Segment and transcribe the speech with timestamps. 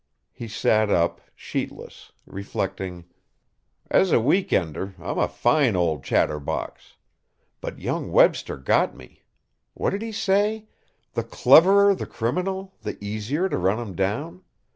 [0.31, 3.05] He sat up, sheetless, reflecting:
[3.91, 6.95] "As a week ender, I'm a fine old chatter box!
[7.59, 9.21] But young Webster got me!
[9.75, 10.65] What did he say?
[11.13, 14.41] 'The cleverer the criminal, the easier to run him down.